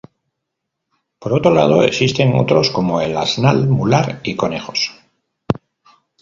Por 1.19 1.31
otro 1.31 1.53
lado 1.53 1.83
existen 1.83 2.33
otros 2.33 2.71
como 2.71 3.01
el 3.01 3.15
asnal 3.15 3.67
mular 3.67 4.19
y 4.23 4.35
conejos. 4.35 4.95